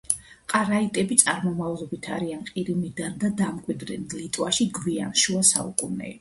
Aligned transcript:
ყარაიტები 0.51 1.17
წარმომავლობით 1.23 2.09
არიან 2.15 2.41
ყირიმიდან 2.47 3.19
და 3.25 3.31
დამკვიდრდნენ 3.43 4.09
ლიტვაში 4.23 4.69
გვიან 4.81 5.15
შუა 5.27 5.45
საუკუნეებში. 5.53 6.19